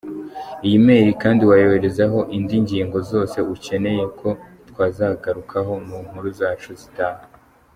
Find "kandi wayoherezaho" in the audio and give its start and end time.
1.23-2.19